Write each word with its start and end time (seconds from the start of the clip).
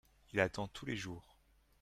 il 0.33 0.39
attend 0.39 0.67
tous 0.67 0.87
les 0.87 0.95
jours. 0.95 1.37